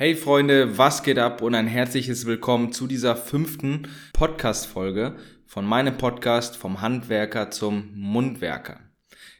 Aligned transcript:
Hey 0.00 0.14
Freunde, 0.14 0.78
was 0.78 1.02
geht 1.02 1.18
ab 1.18 1.42
und 1.42 1.56
ein 1.56 1.66
herzliches 1.66 2.24
Willkommen 2.24 2.70
zu 2.70 2.86
dieser 2.86 3.16
fünften 3.16 3.88
Podcast-Folge 4.12 5.16
von 5.44 5.66
meinem 5.66 5.98
Podcast 5.98 6.56
vom 6.56 6.80
Handwerker 6.80 7.50
zum 7.50 7.90
Mundwerker. 7.96 8.78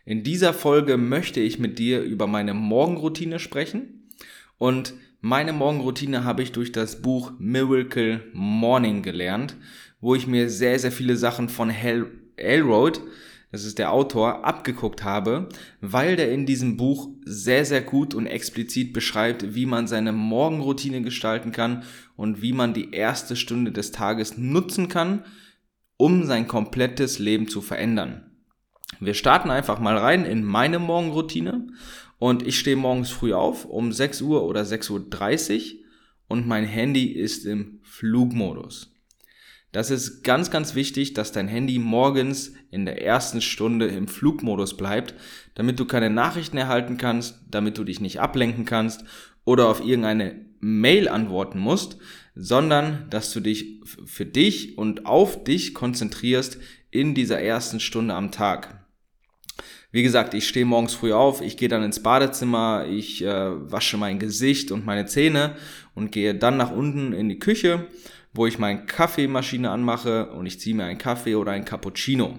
In 0.05 0.25
dieser 0.25 0.53
Folge 0.53 0.97
möchte 0.97 1.39
ich 1.39 1.61
mit 1.61 1.79
dir 1.79 2.03
über 2.03 2.27
meine 2.27 2.55
Morgenroutine 2.55 3.39
sprechen 3.39 4.11
und 4.57 4.95
meine 5.21 5.53
Morgenroutine 5.53 6.25
habe 6.25 6.43
ich 6.43 6.51
durch 6.51 6.73
das 6.73 7.03
Buch 7.03 7.31
Miracle 7.39 8.25
Morning 8.33 9.05
gelernt, 9.05 9.55
wo 10.01 10.17
ich 10.17 10.27
mir 10.27 10.51
sehr, 10.51 10.81
sehr 10.81 10.91
viele 10.91 11.17
Sachen 11.17 11.49
von 11.49 11.73
Hal 11.73 12.11
Elrod 12.35 13.01
das 13.51 13.65
ist 13.65 13.79
der 13.79 13.93
Autor, 13.93 14.45
abgeguckt 14.45 15.05
habe, 15.05 15.49
weil 15.81 16.17
der 16.17 16.31
in 16.33 16.45
diesem 16.45 16.77
Buch 16.77 17.09
sehr, 17.25 17.65
sehr 17.65 17.81
gut 17.81 18.15
und 18.15 18.27
explizit 18.27 18.93
beschreibt, 18.93 19.55
wie 19.55 19.65
man 19.65 19.87
seine 19.87 20.13
Morgenroutine 20.13 21.01
gestalten 21.01 21.51
kann 21.51 21.85
und 22.17 22.43
wie 22.43 22.53
man 22.53 22.75
die 22.75 22.93
erste 22.93 23.37
Stunde 23.37 23.73
des 23.73 23.91
Tages 23.91 24.37
nutzen 24.37 24.89
kann, 24.89 25.25
um 25.97 26.25
sein 26.25 26.47
komplettes 26.47 27.19
Leben 27.19 27.49
zu 27.49 27.63
verändern. 27.63 28.31
Wir 29.01 29.15
starten 29.15 29.51
einfach 29.51 29.81
mal 29.81 29.97
rein 29.97 30.25
in 30.25 30.45
meine 30.45 30.79
Morgenroutine 30.79 31.69
und 32.19 32.47
ich 32.47 32.59
stehe 32.59 32.77
morgens 32.77 33.11
früh 33.11 33.33
auf 33.33 33.65
um 33.65 33.93
6 33.93 34.23
Uhr 34.23 34.45
oder 34.45 34.63
6.30 34.63 35.55
Uhr 35.55 35.81
und 36.29 36.47
mein 36.47 36.65
Handy 36.65 37.07
ist 37.07 37.47
im 37.47 37.81
Flugmodus. 37.83 38.93
Das 39.73 39.91
ist 39.91 40.25
ganz, 40.25 40.51
ganz 40.51 40.75
wichtig, 40.75 41.13
dass 41.13 41.33
dein 41.33 41.47
Handy 41.47 41.79
morgens 41.79 42.55
in 42.71 42.87
der 42.87 43.03
ersten 43.03 43.43
Stunde 43.43 43.87
im 43.87 44.09
Flugmodus 44.09 44.77
bleibt, 44.77 45.15
damit 45.55 45.79
du 45.79 45.85
keine 45.85 46.09
Nachrichten 46.09 46.57
erhalten 46.57 46.97
kannst, 46.97 47.41
damit 47.51 47.77
du 47.77 47.85
dich 47.85 48.01
nicht 48.01 48.21
ablenken 48.21 48.65
kannst 48.65 49.05
oder 49.45 49.69
auf 49.69 49.85
irgendeine 49.85 50.47
Mail 50.61 51.09
antworten 51.09 51.59
musst, 51.59 51.99
sondern 52.35 53.07
dass 53.11 53.33
du 53.33 53.41
dich 53.41 53.83
für 54.07 54.25
dich 54.25 54.79
und 54.79 55.07
auf 55.07 55.45
dich 55.45 55.75
konzentrierst 55.75 56.59
in 56.91 57.15
dieser 57.15 57.41
ersten 57.41 57.81
Stunde 57.81 58.15
am 58.15 58.33
Tag. 58.33 58.87
Wie 59.91 60.03
gesagt, 60.03 60.35
ich 60.35 60.47
stehe 60.47 60.67
morgens 60.67 60.95
früh 60.95 61.13
auf, 61.13 61.41
ich 61.41 61.57
gehe 61.57 61.69
dann 61.69 61.83
ins 61.83 62.03
Badezimmer, 62.03 62.87
ich 62.89 63.23
äh, 63.23 63.71
wasche 63.71 63.97
mein 63.97 64.19
Gesicht 64.19 64.71
und 64.71 64.85
meine 64.85 65.07
Zähne 65.07 65.57
und 65.95 66.13
gehe 66.13 66.35
dann 66.35 66.57
nach 66.57 66.71
unten 66.71 67.13
in 67.13 67.29
die 67.29 67.39
Küche 67.39 67.87
wo 68.39 68.47
ich 68.47 68.59
meine 68.59 68.87
Kaffeemaschine 68.87 69.71
anmache 69.71 70.31
und 70.31 70.47
ich 70.47 70.61
ziehe 70.61 70.75
mir 70.75 70.85
einen 70.85 70.97
Kaffee 70.97 71.35
oder 71.35 71.53
ein 71.53 71.65
Cappuccino. 71.65 72.39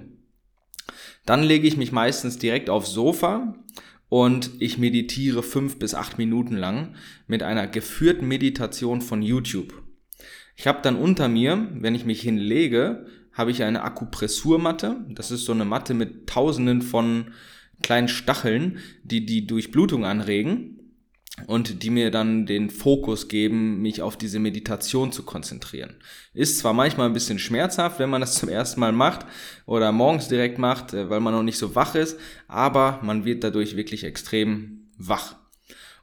Dann 1.26 1.44
lege 1.44 1.68
ich 1.68 1.78
mich 1.78 1.92
meistens 1.92 2.40
direkt 2.40 2.70
aufs 2.70 2.92
Sofa 2.92 3.54
und 4.08 4.50
ich 4.60 4.78
meditiere 4.78 5.44
fünf 5.44 5.78
bis 5.78 5.94
acht 5.94 6.18
Minuten 6.18 6.56
lang 6.56 6.96
mit 7.28 7.44
einer 7.44 7.68
geführten 7.68 8.28
Meditation 8.28 9.02
von 9.02 9.22
YouTube. 9.22 9.74
Ich 10.56 10.68
habe 10.68 10.80
dann 10.82 10.96
unter 10.96 11.28
mir, 11.28 11.68
wenn 11.74 11.96
ich 11.96 12.06
mich 12.06 12.22
hinlege, 12.22 13.06
habe 13.34 13.52
ich 13.52 13.64
eine 13.64 13.84
Akupressurmatte. 13.84 15.06
Das 15.10 15.32
ist 15.32 15.46
so 15.46 15.52
eine 15.52 15.66
Matte 15.66 15.94
mit 15.94 16.28
tausenden 16.28 16.82
von 16.82 17.32
kleinen 17.84 18.08
Stacheln, 18.08 18.80
die 19.04 19.26
die 19.26 19.46
Durchblutung 19.46 20.06
anregen 20.06 20.80
und 21.48 21.84
die 21.84 21.90
mir 21.90 22.12
dann 22.12 22.46
den 22.46 22.70
Fokus 22.70 23.28
geben, 23.28 23.82
mich 23.82 24.02
auf 24.02 24.18
diese 24.18 24.40
Meditation 24.40 25.12
zu 25.12 25.24
konzentrieren. 25.24 25.96
Ist 26.34 26.60
zwar 26.60 26.74
manchmal 26.74 27.08
ein 27.08 27.14
bisschen 27.14 27.40
schmerzhaft, 27.40 28.00
wenn 28.00 28.10
man 28.10 28.22
das 28.22 28.36
zum 28.40 28.50
ersten 28.50 28.80
Mal 28.80 28.92
macht 28.92 29.26
oder 29.66 29.92
morgens 29.92 30.28
direkt 30.28 30.58
macht, 30.60 30.94
äh, 30.94 31.10
weil 31.10 31.20
man 31.20 31.34
noch 31.34 31.44
nicht 31.44 31.58
so 31.58 31.76
wach 31.76 31.96
ist, 31.96 32.20
aber 32.48 33.00
man 33.02 33.26
wird 33.26 33.44
dadurch 33.44 33.76
wirklich 33.76 34.04
extrem 34.04 34.88
wach. 34.98 35.39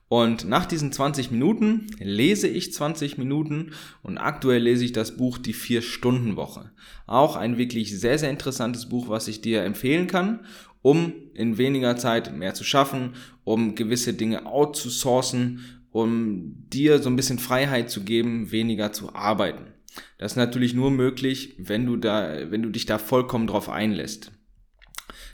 Und 0.09 0.49
nach 0.49 0.67
diesen 0.67 0.93
20 0.93 1.33
Minuten 1.33 1.89
lese 1.99 2.47
ich 2.47 2.73
20 2.73 3.19
Minuten 3.19 3.73
und 4.03 4.19
aktuell 4.19 4.63
lese 4.63 4.85
ich 4.85 4.93
das 4.93 5.17
Buch 5.17 5.37
Die 5.39 5.53
Vier-Stunden-Woche. 5.53 6.71
Auch 7.09 7.35
ein 7.35 7.59
wirklich 7.59 7.99
sehr, 7.99 8.17
sehr 8.19 8.31
interessantes 8.31 8.89
Buch, 8.89 9.09
was 9.09 9.27
ich 9.27 9.41
dir 9.41 9.65
empfehlen 9.65 10.07
kann 10.07 10.41
um 10.87 11.15
in 11.35 11.59
weniger 11.59 11.97
Zeit 11.97 12.33
mehr 12.33 12.55
zu 12.55 12.63
schaffen, 12.63 13.15
um 13.43 13.75
gewisse 13.75 14.15
Dinge 14.15 14.47
outzusourcen, 14.47 15.81
um 15.91 16.69
dir 16.69 17.03
so 17.03 17.11
ein 17.11 17.17
bisschen 17.17 17.41
Freiheit 17.41 17.91
zu 17.91 18.05
geben, 18.05 18.53
weniger 18.53 18.93
zu 18.93 19.13
arbeiten. 19.13 19.73
Das 20.17 20.33
ist 20.33 20.37
natürlich 20.37 20.75
nur 20.75 20.93
möglich, 20.93 21.57
wenn 21.59 21.87
du 21.87 21.97
da, 21.97 22.53
wenn 22.53 22.63
du 22.63 22.71
dich 22.71 22.87
da 22.87 22.99
vollkommen 22.99 23.49
drauf 23.49 23.69
einlässt. 23.69 24.31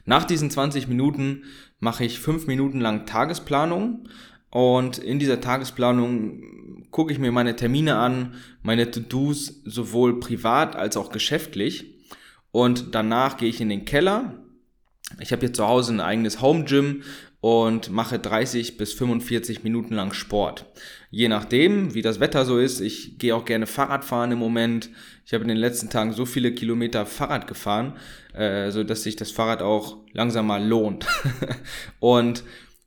Nach 0.06 0.24
diesen 0.24 0.50
20 0.50 0.88
Minuten 0.88 1.42
mache 1.80 2.06
ich 2.06 2.18
fünf 2.18 2.46
Minuten 2.46 2.80
lang 2.80 3.04
Tagesplanung 3.04 4.08
und 4.52 4.98
in 4.98 5.18
dieser 5.18 5.40
Tagesplanung 5.40 6.86
gucke 6.92 7.12
ich 7.12 7.18
mir 7.18 7.32
meine 7.32 7.56
Termine 7.56 7.96
an, 7.96 8.34
meine 8.62 8.90
To-Dos 8.90 9.62
sowohl 9.64 10.20
privat 10.20 10.76
als 10.76 10.96
auch 10.96 11.10
geschäftlich 11.10 11.94
und 12.52 12.94
danach 12.94 13.36
gehe 13.36 13.48
ich 13.48 13.60
in 13.60 13.68
den 13.68 13.84
Keller 13.84 14.38
ich 15.20 15.32
habe 15.32 15.40
hier 15.40 15.52
zu 15.52 15.66
Hause 15.66 15.92
ein 15.92 16.00
eigenes 16.00 16.40
Home 16.40 16.64
Gym 16.64 17.02
und 17.40 17.90
mache 17.90 18.18
30 18.18 18.76
bis 18.76 18.92
45 18.92 19.64
Minuten 19.64 19.94
lang 19.94 20.12
Sport. 20.12 20.66
Je 21.10 21.28
nachdem, 21.28 21.92
wie 21.94 22.02
das 22.02 22.20
Wetter 22.20 22.44
so 22.44 22.58
ist. 22.58 22.80
Ich 22.80 23.18
gehe 23.18 23.34
auch 23.34 23.44
gerne 23.44 23.66
Fahrrad 23.66 24.04
fahren 24.04 24.30
im 24.30 24.38
Moment. 24.38 24.90
Ich 25.26 25.34
habe 25.34 25.42
in 25.42 25.48
den 25.48 25.56
letzten 25.56 25.90
Tagen 25.90 26.12
so 26.12 26.24
viele 26.24 26.52
Kilometer 26.52 27.04
Fahrrad 27.04 27.48
gefahren, 27.48 27.94
äh, 28.32 28.70
so 28.70 28.84
dass 28.84 29.02
sich 29.02 29.16
das 29.16 29.32
Fahrrad 29.32 29.60
auch 29.60 29.98
langsam 30.12 30.46
mal 30.46 30.64
lohnt. 30.64 31.06
und 32.00 32.44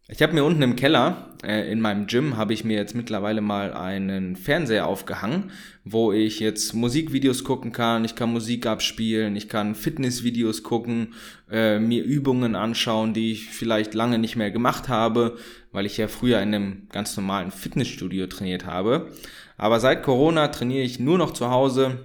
ich 0.08 0.22
habe 0.22 0.34
mir 0.34 0.44
unten 0.44 0.62
im 0.62 0.76
Keller, 0.76 1.32
äh, 1.44 1.72
in 1.72 1.82
meinem 1.82 2.06
Gym, 2.06 2.38
habe 2.38 2.54
ich 2.54 2.64
mir 2.64 2.78
jetzt 2.78 2.94
mittlerweile 2.94 3.42
mal 3.42 3.74
einen 3.74 4.36
Fernseher 4.36 4.88
aufgehangen, 4.88 5.52
wo 5.84 6.12
ich 6.12 6.40
jetzt 6.40 6.76
Musikvideos 6.76 7.44
gucken 7.44 7.72
kann, 7.72 8.06
ich 8.06 8.16
kann 8.16 8.32
Musik 8.32 8.68
abspielen, 8.68 9.36
ich 9.36 9.50
kann 9.50 9.74
Fitnessvideos 9.74 10.62
gucken, 10.62 11.16
äh, 11.50 11.80
mir 11.80 12.04
Übungen 12.04 12.56
anschauen, 12.56 13.16
die 13.16 13.32
ich 13.32 13.50
vielleicht 13.50 13.96
lange 13.96 14.20
nicht 14.20 14.36
mehr 14.36 14.52
gemacht 14.52 14.90
habe, 14.90 15.38
weil 15.72 15.88
ich 15.88 15.98
ja 15.98 16.08
früher 16.08 16.40
in 16.40 16.54
einem 16.54 16.88
ganz 16.92 17.18
normalen 17.18 17.50
Fitnessstudio 17.50 18.28
trainiert 18.28 18.68
habe. 18.68 19.12
Aber 19.58 19.80
seit 19.80 20.04
Corona 20.04 20.50
trainiere 20.50 20.84
ich 20.84 21.00
nur 21.00 21.18
noch 21.18 21.32
zu 21.32 21.50
Hause 21.50 21.98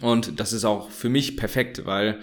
und 0.00 0.40
das 0.40 0.52
ist 0.52 0.64
auch 0.64 0.90
für 0.90 1.08
mich 1.08 1.36
perfekt, 1.36 1.86
weil 1.86 2.18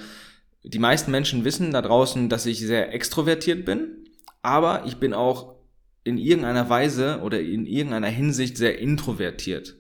die 0.64 0.80
meisten 0.80 1.12
Menschen 1.12 1.46
wissen 1.46 1.72
da 1.72 1.82
draußen, 1.82 2.28
dass 2.28 2.46
ich 2.46 2.60
sehr 2.60 2.94
extrovertiert 2.94 3.64
bin 3.64 3.97
aber 4.42 4.84
ich 4.86 4.98
bin 4.98 5.14
auch 5.14 5.56
in 6.04 6.18
irgendeiner 6.18 6.70
Weise 6.70 7.20
oder 7.22 7.42
in 7.42 7.66
irgendeiner 7.66 8.08
Hinsicht 8.08 8.58
sehr 8.58 8.80
introvertiert. 8.80 9.78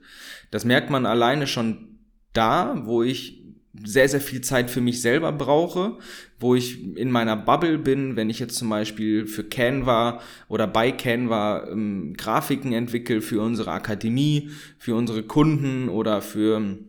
Das 0.51 0.65
merkt 0.65 0.89
man 0.89 1.05
alleine 1.05 1.47
schon 1.47 1.99
da, 2.33 2.81
wo 2.85 3.01
ich 3.01 3.43
sehr, 3.83 4.09
sehr 4.09 4.21
viel 4.21 4.41
Zeit 4.41 4.69
für 4.69 4.81
mich 4.81 5.01
selber 5.01 5.31
brauche, 5.31 5.97
wo 6.39 6.55
ich 6.55 6.97
in 6.97 7.11
meiner 7.11 7.35
Bubble 7.35 7.77
bin, 7.77 8.15
wenn 8.15 8.29
ich 8.29 8.39
jetzt 8.39 8.55
zum 8.55 8.69
Beispiel 8.69 9.27
für 9.27 9.43
Canva 9.43 10.19
oder 10.47 10.67
bei 10.67 10.91
Canva 10.91 11.67
ähm, 11.69 12.15
Grafiken 12.17 12.73
entwickle 12.73 13.21
für 13.21 13.41
unsere 13.41 13.71
Akademie, 13.71 14.49
für 14.77 14.95
unsere 14.95 15.23
Kunden 15.23 15.89
oder 15.89 16.21
für 16.21 16.79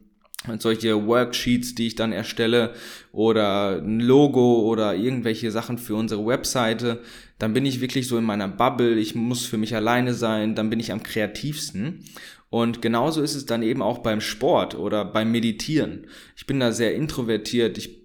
solche 0.59 1.07
Worksheets, 1.07 1.75
die 1.75 1.89
ich 1.89 1.95
dann 1.95 2.13
erstelle 2.13 2.75
oder 3.13 3.81
ein 3.83 4.01
Logo 4.01 4.63
oder 4.63 4.95
irgendwelche 4.95 5.51
Sachen 5.51 5.79
für 5.79 5.95
unsere 5.95 6.27
Webseite, 6.27 7.01
dann 7.39 7.53
bin 7.53 7.67
ich 7.67 7.81
wirklich 7.81 8.09
so 8.09 8.19
in 8.19 8.25
meiner 8.25 8.49
Bubble, 8.49 8.99
ich 8.99 9.15
muss 9.15 9.47
für 9.47 9.59
mich 9.59 9.75
alleine 9.75 10.15
sein, 10.15 10.55
dann 10.55 10.71
bin 10.71 10.81
ich 10.81 10.93
am 10.93 11.03
kreativsten. 11.03 12.05
Und 12.51 12.81
genauso 12.81 13.23
ist 13.23 13.35
es 13.35 13.47
dann 13.47 13.63
eben 13.63 13.83
auch 13.83 13.99
beim 13.99 14.21
Sport 14.21 14.75
oder 14.75 15.05
beim 15.05 15.31
Meditieren. 15.31 16.07
Ich 16.37 16.47
bin 16.47 16.61
da 16.61 16.73
sehr 16.73 16.95
introvertiert, 16.95 17.79
ich 17.79 17.99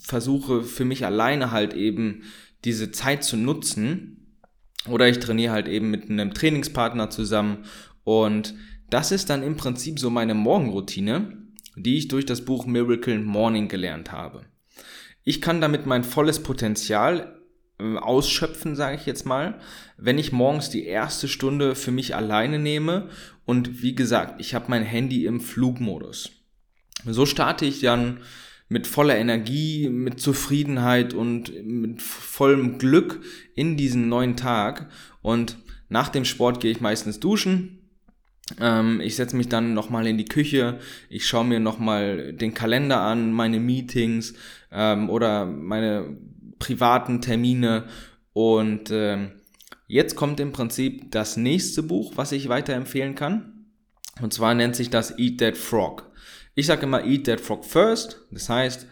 versuche 0.00 0.62
für 0.62 0.84
mich 0.84 1.04
alleine 1.04 1.50
halt 1.50 1.74
eben 1.74 2.22
diese 2.64 2.90
Zeit 2.92 3.24
zu 3.24 3.36
nutzen. 3.36 4.12
Oder 4.88 5.08
ich 5.08 5.18
trainiere 5.18 5.52
halt 5.52 5.68
eben 5.68 5.90
mit 5.90 6.08
einem 6.08 6.32
Trainingspartner 6.32 7.10
zusammen. 7.10 7.64
Und 8.04 8.54
das 8.90 9.10
ist 9.10 9.30
dann 9.30 9.42
im 9.42 9.56
Prinzip 9.56 9.98
so 9.98 10.10
meine 10.10 10.34
Morgenroutine 10.34 11.45
die 11.76 11.98
ich 11.98 12.08
durch 12.08 12.26
das 12.26 12.44
Buch 12.44 12.66
Miracle 12.66 13.18
Morning 13.18 13.68
gelernt 13.68 14.10
habe. 14.10 14.46
Ich 15.22 15.40
kann 15.40 15.60
damit 15.60 15.86
mein 15.86 16.04
volles 16.04 16.42
Potenzial 16.42 17.40
äh, 17.78 17.96
ausschöpfen, 17.96 18.74
sage 18.74 18.96
ich 18.96 19.06
jetzt 19.06 19.26
mal, 19.26 19.60
wenn 19.98 20.18
ich 20.18 20.32
morgens 20.32 20.70
die 20.70 20.86
erste 20.86 21.28
Stunde 21.28 21.74
für 21.74 21.90
mich 21.90 22.14
alleine 22.14 22.58
nehme 22.58 23.10
und 23.44 23.82
wie 23.82 23.94
gesagt, 23.94 24.40
ich 24.40 24.54
habe 24.54 24.66
mein 24.68 24.82
Handy 24.82 25.26
im 25.26 25.40
Flugmodus. 25.40 26.30
So 27.04 27.26
starte 27.26 27.66
ich 27.66 27.80
dann 27.80 28.20
mit 28.68 28.86
voller 28.86 29.16
Energie, 29.16 29.88
mit 29.88 30.20
Zufriedenheit 30.20 31.14
und 31.14 31.52
mit 31.64 32.02
vollem 32.02 32.78
Glück 32.78 33.20
in 33.54 33.76
diesen 33.76 34.08
neuen 34.08 34.36
Tag 34.36 34.90
und 35.22 35.58
nach 35.88 36.08
dem 36.08 36.24
Sport 36.24 36.60
gehe 36.60 36.72
ich 36.72 36.80
meistens 36.80 37.20
duschen, 37.20 37.85
ich 39.00 39.16
setze 39.16 39.36
mich 39.36 39.48
dann 39.48 39.74
nochmal 39.74 40.06
in 40.06 40.18
die 40.18 40.24
Küche, 40.24 40.78
ich 41.08 41.26
schaue 41.26 41.44
mir 41.44 41.58
nochmal 41.58 42.32
den 42.32 42.54
Kalender 42.54 43.00
an, 43.00 43.32
meine 43.32 43.58
Meetings 43.58 44.34
ähm, 44.70 45.10
oder 45.10 45.46
meine 45.46 46.16
privaten 46.60 47.20
Termine 47.20 47.88
und 48.32 48.90
ähm, 48.92 49.32
jetzt 49.88 50.14
kommt 50.14 50.38
im 50.40 50.52
Prinzip 50.52 51.10
das 51.10 51.36
nächste 51.36 51.82
Buch, 51.82 52.12
was 52.16 52.32
ich 52.32 52.48
weiterempfehlen 52.48 53.14
kann. 53.14 53.66
Und 54.20 54.32
zwar 54.32 54.54
nennt 54.54 54.76
sich 54.76 54.90
das 54.90 55.18
Eat 55.18 55.38
That 55.38 55.56
Frog. 55.56 56.10
Ich 56.54 56.66
sage 56.66 56.86
immer 56.86 57.04
Eat 57.04 57.24
That 57.24 57.40
Frog 57.40 57.64
first. 57.64 58.26
Das 58.30 58.48
heißt, 58.48 58.86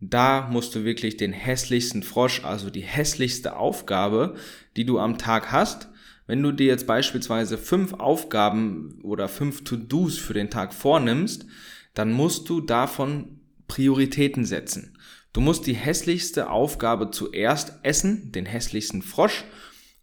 da 0.00 0.48
musst 0.50 0.74
du 0.74 0.84
wirklich 0.84 1.16
den 1.16 1.32
hässlichsten 1.32 2.02
Frosch, 2.02 2.44
also 2.44 2.70
die 2.70 2.82
hässlichste 2.82 3.56
Aufgabe, 3.56 4.34
die 4.76 4.84
du 4.84 4.98
am 4.98 5.16
Tag 5.16 5.52
hast, 5.52 5.88
wenn 6.26 6.42
du 6.42 6.52
dir 6.52 6.66
jetzt 6.66 6.86
beispielsweise 6.86 7.56
fünf 7.56 7.94
Aufgaben 7.94 9.00
oder 9.02 9.28
fünf 9.28 9.64
To-Dos 9.64 10.18
für 10.18 10.34
den 10.34 10.50
Tag 10.50 10.74
vornimmst, 10.74 11.46
dann 11.94 12.12
musst 12.12 12.48
du 12.48 12.60
davon 12.60 13.40
Prioritäten 13.68 14.44
setzen. 14.44 14.98
Du 15.32 15.40
musst 15.40 15.66
die 15.66 15.74
hässlichste 15.74 16.50
Aufgabe 16.50 17.10
zuerst 17.10 17.80
essen, 17.82 18.32
den 18.32 18.46
hässlichsten 18.46 19.02
Frosch. 19.02 19.44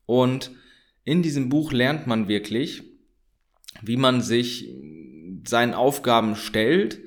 Und 0.05 0.51
in 1.03 1.21
diesem 1.21 1.49
Buch 1.49 1.71
lernt 1.71 2.07
man 2.07 2.27
wirklich, 2.27 2.83
wie 3.81 3.97
man 3.97 4.21
sich 4.21 4.69
seinen 5.45 5.73
Aufgaben 5.73 6.35
stellt 6.35 6.99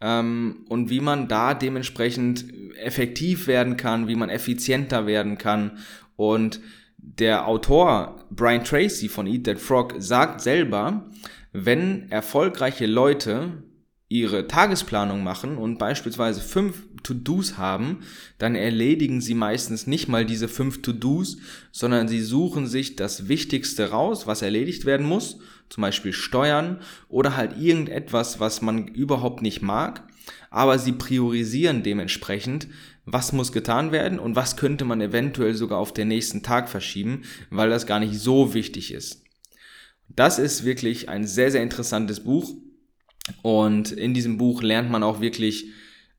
ähm, 0.00 0.64
und 0.68 0.90
wie 0.90 1.00
man 1.00 1.28
da 1.28 1.54
dementsprechend 1.54 2.46
effektiv 2.76 3.46
werden 3.46 3.76
kann, 3.76 4.08
wie 4.08 4.16
man 4.16 4.30
effizienter 4.30 5.06
werden 5.06 5.36
kann. 5.36 5.78
Und 6.16 6.60
der 7.02 7.46
Autor 7.46 8.24
Brian 8.30 8.64
Tracy 8.64 9.08
von 9.08 9.26
Eat 9.26 9.44
That 9.44 9.58
Frog 9.58 9.94
sagt 9.98 10.40
selber, 10.40 11.10
wenn 11.52 12.10
erfolgreiche 12.10 12.86
Leute 12.86 13.64
ihre 14.08 14.46
Tagesplanung 14.46 15.24
machen 15.24 15.56
und 15.56 15.78
beispielsweise 15.78 16.40
fünf 16.40 16.84
To-Dos 17.02 17.58
haben, 17.58 18.00
dann 18.38 18.54
erledigen 18.54 19.20
sie 19.20 19.34
meistens 19.34 19.86
nicht 19.86 20.06
mal 20.06 20.24
diese 20.24 20.48
fünf 20.48 20.82
To-Dos, 20.82 21.38
sondern 21.72 22.08
sie 22.08 22.20
suchen 22.20 22.66
sich 22.66 22.94
das 22.94 23.28
Wichtigste 23.28 23.90
raus, 23.90 24.26
was 24.26 24.42
erledigt 24.42 24.84
werden 24.84 25.06
muss, 25.06 25.38
zum 25.68 25.82
Beispiel 25.82 26.12
Steuern 26.12 26.80
oder 27.08 27.36
halt 27.36 27.58
irgendetwas, 27.58 28.38
was 28.38 28.62
man 28.62 28.86
überhaupt 28.86 29.42
nicht 29.42 29.62
mag, 29.62 30.02
aber 30.50 30.78
sie 30.78 30.92
priorisieren 30.92 31.82
dementsprechend, 31.82 32.68
was 33.04 33.32
muss 33.32 33.52
getan 33.52 33.92
werden 33.92 34.18
und 34.18 34.36
was 34.36 34.56
könnte 34.56 34.84
man 34.84 35.00
eventuell 35.00 35.54
sogar 35.54 35.78
auf 35.78 35.92
den 35.92 36.08
nächsten 36.08 36.42
Tag 36.42 36.68
verschieben, 36.68 37.22
weil 37.50 37.70
das 37.70 37.86
gar 37.86 38.00
nicht 38.00 38.18
so 38.18 38.54
wichtig 38.54 38.92
ist. 38.92 39.24
Das 40.08 40.38
ist 40.38 40.64
wirklich 40.64 41.08
ein 41.08 41.26
sehr, 41.26 41.50
sehr 41.50 41.62
interessantes 41.62 42.20
Buch 42.20 42.54
und 43.42 43.92
in 43.92 44.14
diesem 44.14 44.38
Buch 44.38 44.62
lernt 44.62 44.90
man 44.90 45.02
auch 45.02 45.20
wirklich 45.20 45.66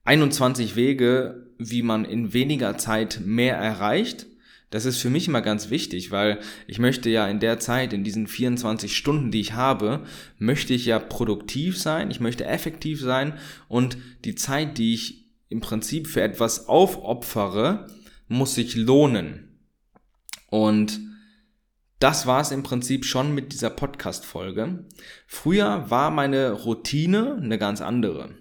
21 0.06 0.76
Wege, 0.76 1.48
wie 1.58 1.84
man 1.84 2.06
in 2.06 2.34
weniger 2.34 2.78
Zeit 2.78 3.22
mehr 3.24 3.56
erreicht. 3.56 4.26
Das 4.70 4.86
ist 4.86 4.98
für 4.98 5.12
mich 5.12 5.28
immer 5.28 5.42
ganz 5.42 5.70
wichtig, 5.70 6.10
weil 6.10 6.40
ich 6.66 6.80
möchte 6.80 7.10
ja 7.10 7.28
in 7.28 7.40
der 7.40 7.60
Zeit, 7.60 7.94
in 7.94 8.04
diesen 8.04 8.26
24 8.26 8.98
Stunden, 8.98 9.30
die 9.30 9.40
ich 9.40 9.54
habe, 9.54 10.04
möchte 10.40 10.74
ich 10.74 10.88
ja 10.88 10.98
produktiv 10.98 11.78
sein, 11.78 12.10
ich 12.10 12.20
möchte 12.20 12.46
effektiv 12.46 13.00
sein 13.00 13.38
und 13.68 13.98
die 14.26 14.34
Zeit, 14.34 14.80
die 14.80 14.96
ich 14.96 15.23
im 15.54 15.62
Prinzip 15.62 16.08
für 16.08 16.22
etwas 16.22 16.68
aufopfere, 16.68 17.88
muss 18.28 18.56
sich 18.56 18.76
lohnen. 18.76 19.60
Und 20.48 21.00
das 22.00 22.28
war 22.28 22.42
es 22.42 22.52
im 22.52 22.64
Prinzip 22.64 23.06
schon 23.06 23.34
mit 23.34 23.54
dieser 23.54 23.70
Podcast-Folge. 23.70 24.86
Früher 25.26 25.90
war 25.90 26.12
meine 26.12 26.52
Routine 26.52 27.40
eine 27.42 27.58
ganz 27.58 27.80
andere. 27.80 28.36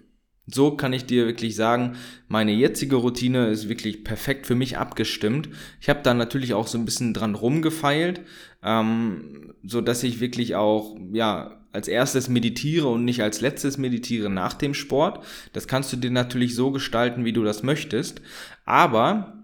So 0.52 0.72
kann 0.76 0.93
ich 0.93 1.06
dir 1.06 1.26
wirklich 1.26 1.56
sagen, 1.56 1.96
meine 2.28 2.52
jetzige 2.52 2.96
Routine 2.96 3.49
ist 3.49 3.69
wirklich 3.69 4.04
perfekt 4.04 4.46
für 4.46 4.54
mich 4.54 4.78
abgestimmt. 4.78 5.49
Ich 5.81 5.88
habe 5.88 6.00
da 6.02 6.14
natürlich 6.14 6.54
auch 6.54 6.66
so 6.66 6.78
ein 6.78 6.84
bisschen 6.84 7.14
dran 7.14 7.34
rumgefeilt, 7.34 8.20
ähm, 8.62 9.54
so 9.64 9.81
dass 9.81 10.02
ich 10.02 10.20
wirklich 10.20 10.54
auch 10.54 10.96
ja 11.12 11.58
als 11.72 11.88
erstes 11.88 12.28
meditiere 12.28 12.88
und 12.88 13.04
nicht 13.04 13.22
als 13.22 13.40
letztes 13.40 13.78
meditiere 13.78 14.28
nach 14.28 14.52
dem 14.52 14.75
Sport. 14.75 15.25
Das 15.54 15.66
kannst 15.66 15.93
du 15.93 15.96
dir 15.96 16.10
natürlich 16.10 16.55
so 16.55 16.70
gestalten, 16.70 17.25
wie 17.25 17.32
du 17.32 17.44
das 17.44 17.62
möchtest. 17.62 18.20
Aber 18.66 19.43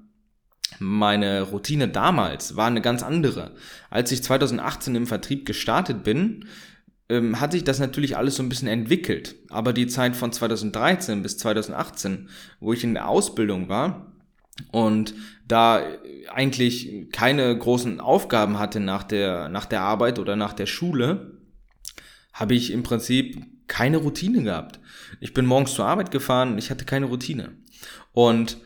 meine 0.79 1.43
Routine 1.43 1.89
damals 1.89 2.57
war 2.57 2.67
eine 2.67 2.83
ganz 2.83 3.03
andere. 3.03 3.53
Als 3.89 4.13
ich 4.13 4.23
2018 4.23 4.95
im 4.95 5.07
Vertrieb 5.07 5.47
gestartet 5.47 6.05
bin, 6.05 6.45
ähm, 7.09 7.41
hat 7.41 7.53
sich 7.53 7.65
das 7.65 7.79
natürlich 7.79 8.17
alles 8.17 8.37
so 8.37 8.43
ein 8.43 8.49
bisschen 8.49 8.69
entwickelt. 8.69 9.37
Aber 9.51 9.73
die 9.73 9.87
Zeit 9.87 10.17
von 10.17 10.33
2013 10.33 11.23
bis 11.23 11.39
2018, 11.39 12.29
wo 12.61 12.73
ich 12.73 12.85
in 12.85 12.95
der 12.95 13.09
Ausbildung 13.09 13.69
war 13.69 14.13
und 14.73 15.15
da 15.47 15.83
eigentlich 16.33 17.09
keine 17.13 17.57
großen 17.57 18.01
Aufgaben 18.01 18.59
hatte 18.59 18.81
nach 18.81 19.05
der, 19.05 19.49
nach 19.49 19.67
der 19.67 19.81
Arbeit 19.81 20.19
oder 20.19 20.37
nach 20.37 20.53
der 20.53 20.67
Schule, 20.67 21.39
habe 22.33 22.55
ich 22.55 22.71
im 22.71 22.83
Prinzip 22.83 23.43
keine 23.67 23.99
Routine 23.99 24.43
gehabt. 24.43 24.81
Ich 25.21 25.35
bin 25.35 25.47
morgens 25.47 25.75
zur 25.75 25.87
Arbeit 25.87 26.11
gefahren, 26.11 26.59
ich 26.59 26.71
hatte 26.71 26.85
keine 26.85 27.07
Routine. 27.07 27.53
Und 28.13 28.59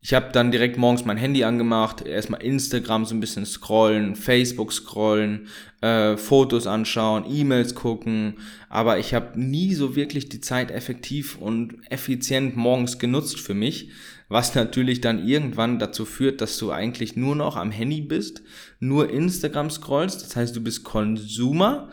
ich 0.00 0.14
habe 0.14 0.30
dann 0.32 0.52
direkt 0.52 0.76
morgens 0.76 1.04
mein 1.04 1.16
Handy 1.16 1.42
angemacht, 1.42 2.06
erstmal 2.06 2.42
Instagram 2.42 3.04
so 3.06 3.14
ein 3.14 3.20
bisschen 3.20 3.44
scrollen, 3.44 4.14
Facebook 4.14 4.72
scrollen, 4.72 5.48
äh, 5.80 6.16
Fotos 6.16 6.66
anschauen, 6.66 7.24
E-Mails 7.28 7.74
gucken, 7.74 8.38
aber 8.68 8.98
ich 8.98 9.14
habe 9.14 9.40
nie 9.40 9.74
so 9.74 9.96
wirklich 9.96 10.28
die 10.28 10.40
Zeit 10.40 10.70
effektiv 10.70 11.38
und 11.38 11.78
effizient 11.90 12.56
morgens 12.56 12.98
genutzt 12.98 13.40
für 13.40 13.54
mich, 13.54 13.90
was 14.28 14.54
natürlich 14.54 15.00
dann 15.00 15.26
irgendwann 15.26 15.78
dazu 15.78 16.04
führt, 16.04 16.40
dass 16.40 16.58
du 16.58 16.70
eigentlich 16.70 17.16
nur 17.16 17.34
noch 17.34 17.56
am 17.56 17.70
Handy 17.70 18.00
bist, 18.00 18.42
nur 18.78 19.10
Instagram 19.10 19.70
scrollst, 19.70 20.22
das 20.22 20.36
heißt 20.36 20.54
du 20.54 20.62
bist 20.62 20.84
Consumer, 20.84 21.90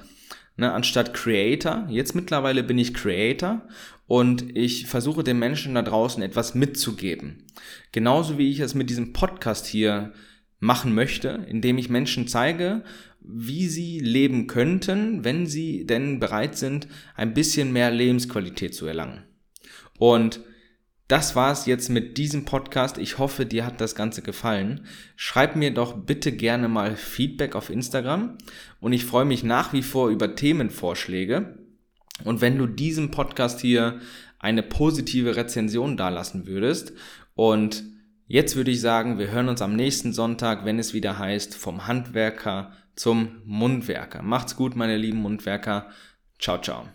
ne, 0.58 0.72
anstatt 0.72 1.14
Creator. 1.14 1.88
Jetzt 1.90 2.16
mittlerweile 2.16 2.64
bin 2.64 2.78
ich 2.78 2.94
Creator 2.94 3.68
und 4.08 4.56
ich 4.56 4.88
versuche 4.88 5.24
den 5.24 5.40
Menschen 5.40 5.76
da 5.76 5.82
draußen 5.82 6.22
etwas 6.22 6.56
mitzugeben. 6.56 7.48
Genauso 7.92 8.38
wie 8.38 8.52
ich 8.52 8.60
es 8.60 8.76
mit 8.76 8.90
diesem 8.90 9.14
Podcast 9.14 9.66
hier 9.66 10.14
machen 10.60 10.94
möchte, 10.94 11.46
indem 11.50 11.78
ich 11.78 11.90
Menschen 11.90 12.28
zeige, 12.28 12.84
wie 13.20 13.68
sie 13.68 14.00
leben 14.00 14.48
könnten, 14.48 15.24
wenn 15.24 15.48
sie 15.48 15.86
denn 15.86 16.20
bereit 16.20 16.58
sind, 16.58 16.88
ein 17.16 17.34
bisschen 17.34 17.72
mehr 17.72 17.92
Lebensqualität 17.92 18.76
zu 18.76 18.86
erlangen. 18.86 19.24
Und 19.98 20.42
das 21.14 21.36
war's 21.36 21.68
jetzt 21.68 21.90
mit 21.90 22.18
diesem 22.18 22.44
Podcast. 22.44 22.98
Ich 22.98 23.20
hoffe, 23.20 23.46
dir 23.46 23.68
hat 23.68 23.80
das 23.80 23.94
Ganze 23.94 24.24
gefallen. 24.24 24.88
Schreib 25.16 25.56
mir 25.56 25.72
doch 25.72 25.96
bitte 25.96 26.32
gerne 26.32 26.68
mal 26.68 26.96
Feedback 26.96 27.56
auf 27.56 27.70
Instagram 27.70 28.40
und 28.80 28.94
ich 28.94 29.06
freue 29.06 29.24
mich 29.24 29.44
nach 29.44 29.74
wie 29.74 29.84
vor 29.84 30.10
über 30.10 30.36
Themenvorschläge. 30.36 31.60
Und 32.24 32.42
wenn 32.42 32.58
du 32.58 32.66
diesem 32.66 33.12
Podcast 33.12 33.62
hier 33.62 34.00
eine 34.40 34.64
positive 34.64 35.36
Rezension 35.36 35.98
dalassen 35.98 36.48
würdest 36.48 36.94
und 37.36 37.84
jetzt 38.26 38.56
würde 38.56 38.72
ich 38.72 38.82
sagen, 38.82 39.20
wir 39.20 39.30
hören 39.30 39.50
uns 39.50 39.62
am 39.62 39.76
nächsten 39.76 40.14
Sonntag, 40.14 40.66
wenn 40.66 40.80
es 40.80 40.96
wieder 40.96 41.20
heißt, 41.20 41.54
vom 41.54 41.86
Handwerker 41.86 42.72
zum 42.96 43.44
Mundwerker. 43.46 44.24
Macht's 44.24 44.56
gut, 44.56 44.76
meine 44.76 44.98
lieben 44.98 45.20
Mundwerker. 45.20 45.92
Ciao, 46.40 46.60
ciao. 46.60 46.88